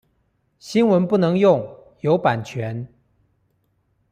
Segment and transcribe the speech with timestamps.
[0.57, 1.63] 新聞不能用，
[1.99, 2.87] 有版權